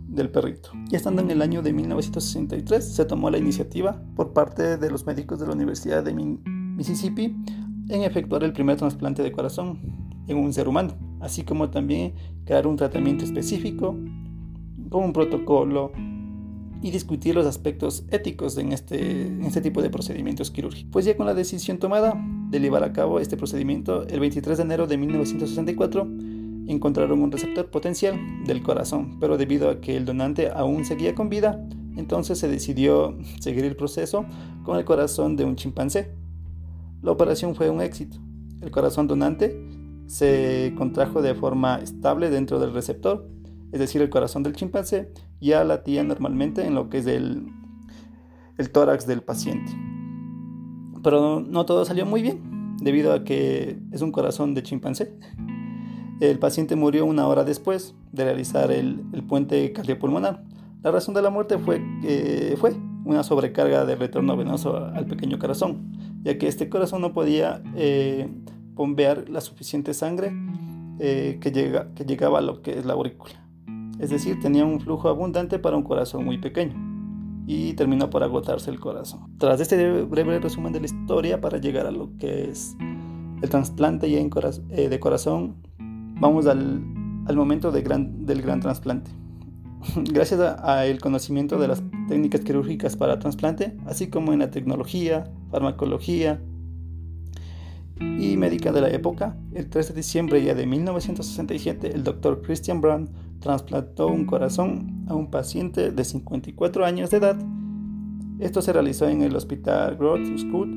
del 0.07 0.31
perrito. 0.31 0.71
Y 0.91 0.97
estando 0.97 1.21
en 1.21 1.31
el 1.31 1.43
año 1.43 1.61
de 1.61 1.75
1963, 1.75 2.83
se 2.83 3.05
tomó 3.05 3.29
la 3.29 3.37
iniciativa 3.37 4.03
por 4.17 4.33
parte 4.33 4.79
de 4.79 4.91
los 4.91 5.05
médicos 5.05 5.39
de 5.39 5.49
la 5.49 5.53
Universidad 5.53 6.03
de 6.03 6.15
Mississippi 6.15 7.37
en 7.91 8.05
efectuar 8.05 8.43
el 8.43 8.55
primer 8.55 8.79
trasplante 8.79 9.23
de 9.23 9.33
corazón 9.33 10.09
en 10.29 10.39
un 10.39 10.51
ser 10.55 10.67
humano, 10.67 10.95
así 11.21 11.43
como 11.43 11.71
también 11.71 12.15
crear 12.45 12.67
un 12.67 12.77
tratamiento 12.77 13.25
específico 13.25 13.97
con 14.89 15.05
un 15.05 15.13
protocolo 15.13 15.93
y 16.81 16.91
discutir 16.91 17.35
los 17.35 17.47
aspectos 17.47 18.05
éticos 18.11 18.57
en 18.57 18.73
este, 18.73 19.37
este 19.45 19.61
tipo 19.61 19.83
de 19.83 19.91
procedimientos 19.91 20.51
quirúrgicos. 20.51 20.91
Pues 20.93 21.05
ya 21.05 21.17
con 21.17 21.27
la 21.27 21.35
decisión 21.35 21.79
tomada 21.79 22.15
de 22.51 22.61
llevar 22.61 22.85
a 22.85 22.93
cabo 22.93 23.21
este 23.21 23.37
procedimiento, 23.37 24.07
el 24.07 24.21
23 24.21 24.57
de 24.57 24.63
enero 24.63 24.87
de 24.87 24.97
1964 24.97 26.07
encontraron 26.69 27.23
un 27.23 27.33
receptor 27.33 27.71
potencial 27.71 28.19
del 28.45 28.63
corazón, 28.63 29.19
pero 29.19 29.37
debido 29.37 29.71
a 29.71 29.81
que 29.81 29.97
el 29.97 30.05
donante 30.05 30.51
aún 30.51 30.85
seguía 30.85 31.15
con 31.15 31.29
vida, 31.29 31.67
entonces 31.97 32.39
se 32.39 32.49
decidió 32.49 33.19
seguir 33.41 33.65
el 33.65 33.75
proceso 33.75 34.25
con 34.65 34.79
el 34.79 34.85
corazón 34.85 35.35
de 35.35 35.45
un 35.45 35.57
chimpancé. 35.57 36.15
La 37.03 37.11
operación 37.11 37.55
fue 37.55 37.71
un 37.71 37.81
éxito. 37.81 38.19
El 38.61 38.71
corazón 38.71 39.07
donante 39.07 39.57
se 40.09 40.75
contrajo 40.77 41.23
de 41.23 41.35
forma 41.35 41.77
estable 41.77 42.31
dentro 42.31 42.59
del 42.59 42.73
receptor, 42.73 43.29
es 43.71 43.79
decir, 43.79 44.01
el 44.01 44.09
corazón 44.09 44.43
del 44.43 44.55
chimpancé 44.55 45.13
ya 45.41 45.63
latía 45.63 46.03
normalmente 46.03 46.67
en 46.67 46.75
lo 46.75 46.89
que 46.89 46.99
es 46.99 47.07
el, 47.07 47.47
el 48.57 48.71
tórax 48.71 49.07
del 49.07 49.23
paciente. 49.23 49.71
Pero 51.03 51.41
no 51.41 51.67
todo 51.67 51.85
salió 51.85 52.07
muy 52.07 52.23
bien, 52.23 52.77
debido 52.81 53.13
a 53.13 53.23
que 53.23 53.79
es 53.93 54.01
un 54.01 54.11
corazón 54.11 54.55
de 54.55 54.63
chimpancé. 54.63 55.15
El 56.21 56.39
paciente 56.39 56.75
murió 56.75 57.05
una 57.05 57.27
hora 57.29 57.45
después 57.45 57.95
de 58.11 58.25
realizar 58.25 58.73
el, 58.73 59.05
puente 59.29 59.73
cardiopulmonar. 59.73 60.43
La 60.83 60.91
razón 60.91 61.15
de 61.15 61.23
la 61.23 61.31
muerte 61.31 61.59
fue, 61.59 61.81
fue 62.57 62.75
una 63.05 63.23
sobrecarga 63.23 63.85
de 63.85 63.95
retorno 63.95 64.37
venoso 64.37 64.77
al 64.77 65.07
pequeño 65.07 65.39
corazón, 65.39 65.93
ya 66.23 66.39
que 66.39 66.49
este 66.49 66.69
corazón 66.69 67.03
no 67.03 67.13
podía 67.13 67.63
eh, 67.77 68.29
bombear 68.79 69.29
la 69.29 69.43
suficiente 69.43 69.93
sangre 69.93 70.33
eh, 71.01 71.39
que, 71.41 71.51
llega, 71.51 71.93
que 71.95 72.05
llegaba 72.05 72.39
a 72.39 72.43
lo 72.43 72.63
que 72.63 72.79
es 72.79 72.87
la 72.87 72.95
aurícula. 72.95 73.35
Es 73.99 74.11
decir, 74.11 74.39
tenía 74.41 74.65
un 74.65 74.81
flujo 74.81 75.09
abundante 75.09 75.59
para 75.59 75.77
un 75.77 75.83
corazón 75.83 76.25
muy 76.25 76.39
pequeño 76.39 76.75
y 77.47 77.75
terminó 77.75 78.09
por 78.09 78.23
agotarse 78.23 78.71
el 78.71 78.79
corazón. 78.79 79.37
Tras 79.39 79.61
este 79.61 80.03
breve 80.03 80.39
resumen 80.39 80.73
de 80.73 80.81
la 80.81 80.87
historia 80.87 81.41
para 81.41 81.59
llegar 81.59 81.87
a 81.87 81.91
lo 81.91 82.17
que 82.19 82.49
es 82.51 82.77
el 83.43 83.51
trasplante 83.51 84.07
eh, 84.07 84.89
de 84.89 85.01
corazón, 85.01 85.57
vamos 86.21 86.47
al, 86.47 86.81
momento 87.35 87.73
del 87.73 87.83
gran 87.83 88.61
trasplante. 88.61 89.11
Gracias 90.13 90.41
al 90.41 91.01
conocimiento 91.01 91.59
de 91.59 91.69
las 91.69 91.83
técnicas 92.09 92.43
quirúrgicas 92.43 92.97
para 92.97 93.19
trasplante, 93.19 93.77
así 93.87 94.09
como 94.09 94.33
en 94.33 94.39
la 94.39 94.51
tecnología, 94.51 95.25
farmacología 95.51 96.41
y 98.01 98.37
médica 98.37 98.73
de 98.73 98.81
la 98.81 98.91
época, 98.91 99.37
el 99.55 99.69
3 99.69 99.89
de 99.89 99.95
diciembre 99.95 100.43
ya 100.43 100.55
de 100.55 100.67
1967, 100.67 101.95
el 101.95 102.05
doctor 102.05 102.43
Christian 102.43 102.81
Brown 102.81 103.09
trasplantó 103.41 104.09
un 104.09 104.25
corazón 104.25 105.05
a 105.09 105.15
un 105.15 105.31
paciente 105.31 105.91
de 105.91 106.05
54 106.05 106.85
años 106.85 107.11
de 107.11 107.17
edad. 107.17 107.37
Esto 108.39 108.63
se 108.63 108.73
realizó 108.73 109.09
en 109.09 109.23
el 109.23 109.35
Hospital 109.35 109.97
Growth 109.97 110.39
School. 110.39 110.69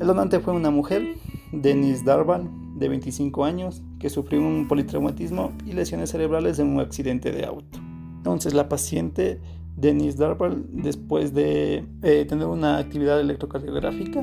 El 0.00 0.06
donante 0.06 0.40
fue 0.40 0.54
una 0.54 0.70
mujer, 0.70 1.06
Denise 1.52 2.04
Darval, 2.04 2.48
de 2.76 2.88
25 2.88 3.44
años, 3.44 3.82
que 3.98 4.10
sufrió 4.10 4.40
un 4.40 4.68
politraumatismo 4.68 5.52
y 5.64 5.72
lesiones 5.72 6.10
cerebrales 6.10 6.58
en 6.58 6.68
un 6.68 6.80
accidente 6.80 7.32
de 7.32 7.46
auto. 7.46 7.78
Entonces 8.18 8.54
la 8.54 8.68
paciente 8.68 9.40
Denise 9.76 10.18
Darval, 10.18 10.64
después 10.70 11.34
de 11.34 11.84
eh, 12.02 12.24
tener 12.26 12.46
una 12.46 12.78
actividad 12.78 13.20
electrocardiográfica 13.20 14.22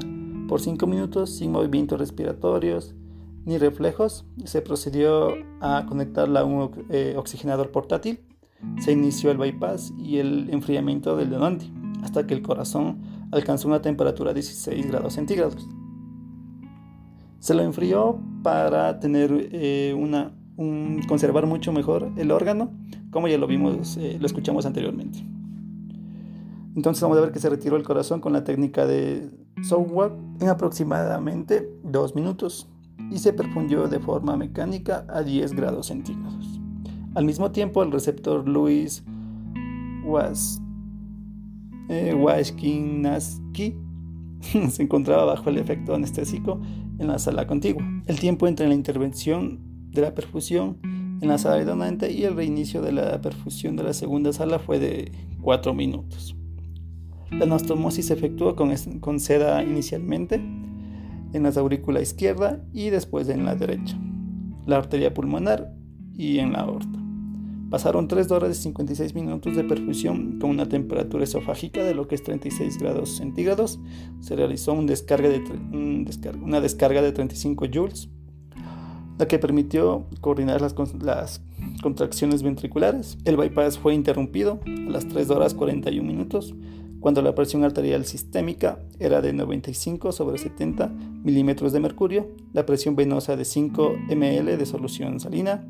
por 0.54 0.62
5 0.62 0.86
minutos 0.86 1.32
sin 1.32 1.52
movimientos 1.52 1.98
respiratorios 1.98 2.94
ni 3.44 3.58
reflejos, 3.58 4.24
se 4.46 4.62
procedió 4.62 5.34
a 5.62 5.88
conectarla 5.88 6.42
a 6.42 6.46
un 6.46 6.86
eh, 6.92 7.16
oxigenador 7.18 7.72
portátil. 7.72 8.20
Se 8.80 8.92
inició 8.92 9.32
el 9.32 9.40
bypass 9.40 9.92
y 9.98 10.20
el 10.20 10.52
enfriamiento 10.52 11.18
del 11.18 11.32
donante 11.32 11.66
hasta 12.04 12.28
que 12.28 12.36
el 12.36 12.44
corazón 12.44 13.02
alcanzó 13.32 13.68
una 13.68 13.82
temperatura 13.82 14.30
de 14.30 14.42
16 14.42 14.90
grados 14.90 15.14
centígrados. 15.14 15.68
Se 17.40 17.56
lo 17.56 17.64
enfrió 17.64 18.22
para 18.44 19.00
tener 19.00 19.50
eh, 19.54 19.96
una, 19.98 20.36
conservar 21.08 21.48
mucho 21.48 21.72
mejor 21.72 22.12
el 22.16 22.30
órgano, 22.30 22.70
como 23.10 23.28
ya 23.28 23.40
lo 23.40 23.48
vimos, 23.48 23.98
eh, 23.98 24.18
lo 24.20 24.28
escuchamos 24.28 24.68
anteriormente. 24.68 25.18
Entonces 26.76 27.02
vamos 27.02 27.18
a 27.18 27.22
ver 27.22 27.32
que 27.32 27.40
se 27.40 27.50
retiró 27.50 27.76
el 27.76 27.82
corazón 27.82 28.22
con 28.22 28.34
la 28.34 28.44
técnica 28.44 28.86
de 28.86 29.32
software 29.64 30.12
en 30.40 30.50
aproximadamente 30.50 31.70
dos 31.84 32.16
minutos 32.16 32.70
y 33.12 33.18
se 33.18 33.34
perfundió 33.34 33.88
de 33.88 34.00
forma 34.00 34.36
mecánica 34.38 35.06
a 35.10 35.24
10 35.24 35.54
grados 35.54 35.88
centígrados. 35.88 36.60
Al 37.16 37.26
mismo 37.26 37.52
tiempo, 37.52 37.84
el 37.84 37.92
receptor 37.92 38.48
Louis 38.48 39.04
was, 40.04 40.62
eh, 41.90 42.16
se 44.70 44.84
encontraba 44.84 45.26
bajo 45.26 45.50
el 45.50 45.58
efecto 45.58 45.96
anestésico 45.96 46.60
en 47.00 47.08
la 47.08 47.20
sala 47.20 47.48
contigua. 47.48 47.84
El 48.08 48.20
tiempo 48.20 48.48
entre 48.48 48.68
la 48.68 48.74
intervención 48.74 49.60
de 49.92 50.02
la 50.02 50.14
perfusión 50.14 50.78
en 50.84 51.28
la 51.28 51.38
sala 51.38 51.64
donante 51.64 52.12
y 52.12 52.24
el 52.24 52.36
reinicio 52.36 52.82
de 52.82 52.92
la 52.92 53.22
perfusión 53.22 53.76
de 53.76 53.84
la 53.84 53.94
segunda 53.94 54.34
sala 54.34 54.60
fue 54.60 54.80
de 54.80 55.12
4 55.42 55.74
minutos. 55.74 56.36
La 57.38 57.46
anastomosis 57.46 58.08
se 58.08 58.14
efectuó 58.14 58.56
con, 58.56 58.74
con 59.00 59.20
seda 59.20 59.64
inicialmente 59.64 60.36
en 61.34 61.44
la 61.44 61.50
aurícula 61.50 62.02
izquierda 62.02 62.64
y 62.74 62.90
después 62.90 63.28
en 63.30 63.46
la 63.46 63.56
derecha, 63.56 63.98
la 64.66 64.78
arteria 64.78 65.14
pulmonar 65.14 65.74
y 66.16 66.40
en 66.40 66.54
la 66.54 66.60
aorta. 66.60 67.00
Pasaron 67.74 68.08
3 68.08 68.30
horas 68.30 68.60
y 68.60 68.62
56 68.62 69.16
minutos 69.16 69.56
de 69.56 69.64
perfusión 69.64 70.38
con 70.40 70.52
una 70.52 70.70
temperatura 70.70 71.24
esofágica 71.24 71.84
de 71.84 71.96
lo 71.96 72.08
que 72.08 72.14
es 72.14 72.22
36 72.22 72.78
grados 72.78 73.18
centígrados. 73.18 73.80
Se 74.20 74.36
realizó 74.36 74.74
un 74.74 74.86
descarga 74.86 75.28
de, 75.28 75.42
una 76.40 76.62
descarga 76.62 77.02
de 77.02 77.12
35 77.12 77.66
joules, 77.74 78.10
la 79.18 79.28
que 79.28 79.40
permitió 79.40 80.06
coordinar 80.22 80.62
las, 80.62 80.76
las 81.02 81.42
contracciones 81.82 82.44
ventriculares. 82.44 83.18
El 83.26 83.38
bypass 83.38 83.80
fue 83.80 83.96
interrumpido 83.96 84.60
a 84.68 84.92
las 84.92 85.08
3 85.08 85.32
horas 85.32 85.56
41 85.56 86.08
minutos 86.08 86.54
cuando 87.04 87.22
la 87.22 87.36
presión 87.36 87.66
arterial 87.66 88.06
sistémica 88.06 88.80
era 88.98 89.20
de 89.22 89.34
95 89.34 90.14
sobre 90.14 90.38
70 90.38 90.88
milímetros 90.88 91.74
de 91.74 91.82
mercurio, 91.82 92.30
la 92.54 92.66
presión 92.66 92.96
venosa 92.96 93.36
de 93.36 93.44
5 93.44 93.94
ml 94.08 94.58
de 94.58 94.66
solución 94.66 95.20
salina 95.20 95.68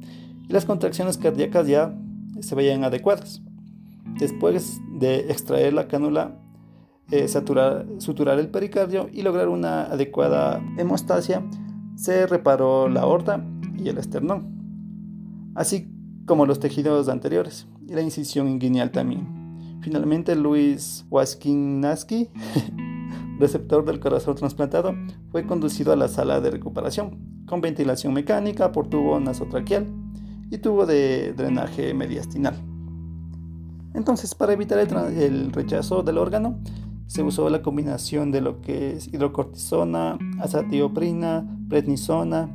y 0.47 0.53
las 0.53 0.65
contracciones 0.65 1.17
cardíacas 1.17 1.65
ya 1.65 1.97
se 2.39 2.53
veían 2.53 2.83
adecuadas. 2.83 3.41
Después 4.19 4.79
de 4.91 5.21
extraer 5.31 5.73
la 5.73 5.87
cánula, 5.87 6.39
eh, 7.09 7.27
suturar 7.27 8.37
el 8.37 8.49
pericardio 8.49 9.09
y 9.11 9.23
lograr 9.23 9.49
una 9.49 9.85
adecuada 9.85 10.63
hemostasia, 10.77 11.43
se 11.95 12.27
reparó 12.27 12.89
la 12.89 13.01
aorta 13.01 13.43
y 13.75 13.89
el 13.89 13.97
esternón. 13.97 15.51
Así 15.55 15.89
como 16.27 16.45
los 16.45 16.59
tejidos 16.59 17.09
anteriores 17.09 17.65
y 17.87 17.93
la 17.95 18.03
incisión 18.03 18.47
inguinal 18.47 18.91
también. 18.91 19.42
Finalmente, 19.83 20.35
Luis 20.35 21.05
Waskinaski, 21.09 22.29
receptor 23.39 23.83
del 23.83 23.99
corazón 23.99 24.35
trasplantado, 24.35 24.95
fue 25.29 25.45
conducido 25.45 25.91
a 25.91 25.97
la 25.97 26.07
sala 26.07 26.39
de 26.39 26.51
recuperación 26.51 27.43
con 27.45 27.59
ventilación 27.59 28.13
mecánica 28.13 28.71
por 28.71 28.87
tubo 28.87 29.19
nasotraqueal 29.19 29.85
y 30.49 30.57
tubo 30.59 30.85
de 30.85 31.33
drenaje 31.33 31.93
mediastinal. 31.93 32.55
Entonces, 33.93 34.33
para 34.35 34.53
evitar 34.53 34.79
el, 34.79 35.51
rechazo 35.51 36.01
del 36.01 36.17
órgano, 36.17 36.59
se 37.05 37.21
usó 37.21 37.49
la 37.49 37.61
combinación 37.61 38.31
de 38.31 38.39
lo 38.39 38.61
que 38.61 38.93
es 38.93 39.07
hidrocortisona, 39.09 40.17
azatioprina, 40.39 41.45
prednisona 41.67 42.49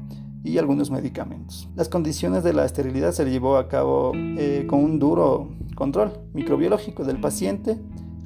y 0.44 0.58
algunos 0.58 0.90
medicamentos. 0.90 1.68
Las 1.74 1.88
condiciones 1.88 2.44
de 2.44 2.52
la 2.52 2.64
esterilidad 2.64 3.12
se 3.12 3.28
llevó 3.28 3.56
a 3.56 3.68
cabo 3.68 4.12
eh, 4.14 4.66
con 4.68 4.82
un 4.82 4.98
duro 4.98 5.48
control 5.74 6.12
microbiológico 6.32 7.04
del 7.04 7.20
paciente, 7.20 7.78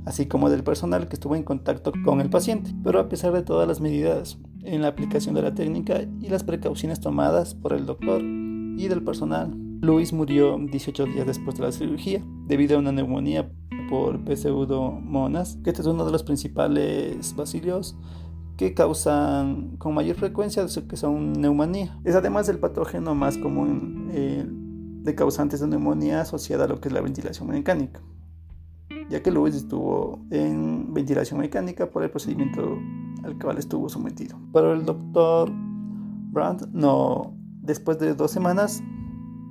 así 0.04 0.26
como 0.26 0.50
del 0.50 0.64
personal 0.64 1.08
que 1.08 1.14
estuvo 1.14 1.36
en 1.36 1.42
contacto 1.42 1.92
con 2.04 2.20
el 2.20 2.30
paciente. 2.30 2.72
Pero 2.82 3.00
a 3.00 3.08
pesar 3.08 3.32
de 3.32 3.42
todas 3.42 3.66
las 3.66 3.80
medidas 3.80 4.38
en 4.64 4.82
la 4.82 4.88
aplicación 4.88 5.34
de 5.34 5.42
la 5.42 5.54
técnica 5.54 6.02
y 6.20 6.28
las 6.28 6.44
precauciones 6.44 7.00
tomadas 7.00 7.54
por 7.54 7.72
el 7.72 7.86
doctor 7.86 8.22
y 8.22 8.88
del 8.88 9.02
personal, 9.02 9.52
Luis 9.80 10.12
murió 10.12 10.58
18 10.58 11.06
días 11.06 11.26
después 11.26 11.56
de 11.56 11.64
la 11.64 11.72
cirugía 11.72 12.22
debido 12.46 12.76
a 12.76 12.78
una 12.78 12.92
neumonía 12.92 13.50
por 13.90 14.20
Pseudomonas, 14.24 15.58
que 15.62 15.70
este 15.70 15.82
es 15.82 15.88
uno 15.88 16.04
de 16.04 16.12
los 16.12 16.22
principales 16.22 17.34
bacilios 17.36 17.96
que 18.56 18.74
causan 18.74 19.76
con 19.78 19.94
mayor 19.94 20.16
frecuencia 20.16 20.66
que 20.88 20.96
son 20.96 21.32
neumonía. 21.32 21.98
Es 22.04 22.14
además 22.14 22.48
el 22.48 22.58
patógeno 22.58 23.14
más 23.14 23.38
común 23.38 24.08
eh, 24.12 24.46
de 24.48 25.14
causantes 25.14 25.60
de 25.60 25.66
neumonía 25.66 26.20
asociada 26.20 26.64
a 26.64 26.68
lo 26.68 26.80
que 26.80 26.88
es 26.88 26.94
la 26.94 27.00
ventilación 27.00 27.48
mecánica, 27.48 28.00
ya 29.08 29.22
que 29.22 29.30
Luis 29.30 29.54
estuvo 29.54 30.20
en 30.30 30.92
ventilación 30.92 31.40
mecánica 31.40 31.90
por 31.90 32.02
el 32.02 32.10
procedimiento 32.10 32.78
al 33.24 33.38
cual 33.38 33.58
estuvo 33.58 33.88
sometido. 33.88 34.38
Pero 34.52 34.72
el 34.72 34.84
doctor 34.84 35.50
Brandt 35.50 36.66
no, 36.72 37.34
después 37.62 37.98
de 37.98 38.14
dos 38.14 38.30
semanas 38.30 38.82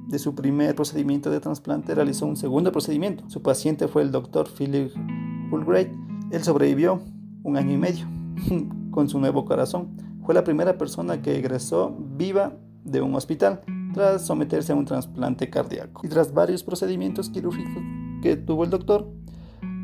de 0.07 0.19
su 0.19 0.35
primer 0.35 0.75
procedimiento 0.75 1.29
de 1.29 1.39
trasplante, 1.39 1.95
realizó 1.95 2.25
un 2.25 2.35
segundo 2.35 2.71
procedimiento. 2.71 3.29
Su 3.29 3.41
paciente 3.41 3.87
fue 3.87 4.01
el 4.03 4.11
doctor 4.11 4.49
Philip 4.49 4.91
Fulbright. 5.49 5.89
Él 6.31 6.43
sobrevivió 6.43 7.01
un 7.43 7.57
año 7.57 7.73
y 7.73 7.77
medio 7.77 8.07
con 8.91 9.09
su 9.09 9.19
nuevo 9.19 9.45
corazón. 9.45 9.89
Fue 10.25 10.35
la 10.35 10.43
primera 10.43 10.77
persona 10.77 11.21
que 11.21 11.37
egresó 11.37 11.95
viva 12.15 12.53
de 12.83 13.01
un 13.01 13.15
hospital 13.15 13.61
tras 13.93 14.25
someterse 14.25 14.71
a 14.71 14.75
un 14.75 14.85
trasplante 14.85 15.49
cardíaco. 15.49 16.01
Y 16.05 16.09
tras 16.09 16.33
varios 16.33 16.63
procedimientos 16.63 17.29
quirúrgicos 17.29 17.83
que 18.21 18.37
tuvo 18.37 18.63
el 18.63 18.69
doctor, 18.69 19.07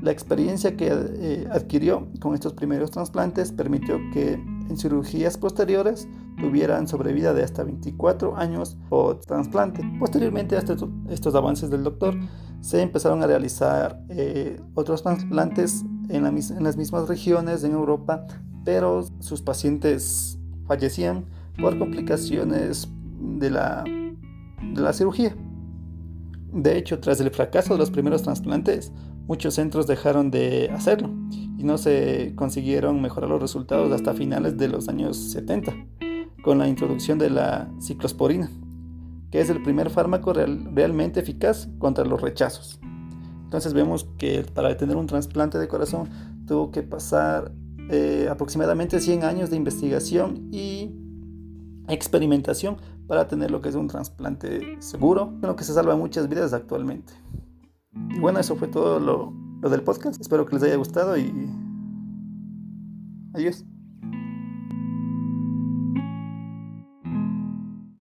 la 0.01 0.11
experiencia 0.11 0.77
que 0.77 0.89
eh, 0.91 1.47
adquirió 1.51 2.07
con 2.19 2.35
estos 2.35 2.53
primeros 2.53 2.91
trasplantes 2.91 3.51
permitió 3.51 3.97
que 4.13 4.33
en 4.33 4.77
cirugías 4.77 5.37
posteriores 5.37 6.07
tuvieran 6.39 6.87
sobrevida 6.87 7.33
de 7.33 7.43
hasta 7.43 7.63
24 7.63 8.37
años 8.37 8.77
o 8.89 9.15
trasplante. 9.15 9.81
Posteriormente 9.99 10.55
a 10.55 10.59
estos, 11.09 11.35
avances 11.35 11.69
del 11.69 11.83
doctor, 11.83 12.15
se 12.61 12.81
empezaron 12.81 13.23
a 13.23 13.27
realizar 13.27 14.03
eh, 14.09 14.61
otros 14.75 15.01
trasplantes 15.01 15.83
en, 16.09 16.25
en 16.25 16.63
las 16.63 16.77
mismas 16.77 17.07
regiones 17.07 17.63
en 17.63 17.71
Europa, 17.71 18.27
pero 18.67 19.05
sus 19.21 19.41
pacientes 19.41 20.37
fallecían 20.65 21.23
por 21.57 21.79
complicaciones 21.79 22.89
de 23.39 23.49
la, 23.49 23.85
de 23.85 24.81
la 24.81 24.91
cirugía. 24.91 25.33
De 26.51 26.77
hecho, 26.77 26.99
tras 26.99 27.21
el 27.21 27.31
fracaso 27.31 27.75
de 27.75 27.79
los 27.79 27.91
primeros 27.91 28.23
trasplantes, 28.23 28.91
muchos 29.25 29.53
centros 29.53 29.87
dejaron 29.87 30.31
de 30.31 30.69
hacerlo 30.69 31.09
y 31.57 31.63
no 31.63 31.77
se 31.77 32.33
consiguieron 32.35 33.01
mejorar 33.01 33.29
los 33.29 33.41
resultados 33.41 33.89
hasta 33.93 34.13
finales 34.13 34.57
de 34.57 34.67
los 34.67 34.89
años 34.89 35.15
70 35.15 35.73
con 36.43 36.57
la 36.57 36.67
introducción 36.67 37.17
de 37.17 37.29
la 37.29 37.71
ciclosporina, 37.79 38.51
que 39.31 39.39
es 39.39 39.49
el 39.49 39.63
primer 39.63 39.89
fármaco 39.89 40.33
realmente 40.33 41.21
eficaz 41.21 41.69
contra 41.79 42.03
los 42.03 42.19
rechazos. 42.19 42.81
Entonces 43.45 43.73
vemos 43.73 44.09
que 44.17 44.43
para 44.43 44.75
tener 44.75 44.97
un 44.97 45.07
trasplante 45.07 45.57
de 45.57 45.69
corazón 45.69 46.09
tuvo 46.45 46.71
que 46.71 46.83
pasar 46.83 47.53
eh, 47.89 48.27
aproximadamente 48.29 48.99
100 48.99 49.23
años 49.23 49.49
de 49.49 49.57
investigación 49.57 50.49
y 50.51 50.91
experimentación 51.87 52.77
para 53.07 53.27
tener 53.27 53.51
lo 53.51 53.61
que 53.61 53.69
es 53.69 53.75
un 53.75 53.87
trasplante 53.87 54.75
seguro, 54.79 55.33
lo 55.41 55.55
que 55.55 55.63
se 55.63 55.73
salva 55.73 55.95
muchas 55.95 56.27
vidas 56.27 56.53
actualmente. 56.53 57.13
Y 58.15 58.19
bueno, 58.19 58.39
eso 58.39 58.55
fue 58.55 58.67
todo 58.67 58.99
lo, 58.99 59.33
lo 59.61 59.69
del 59.69 59.81
podcast. 59.81 60.19
Espero 60.19 60.45
que 60.45 60.55
les 60.55 60.63
haya 60.63 60.75
gustado 60.75 61.17
y 61.17 61.31
adiós. 63.33 63.65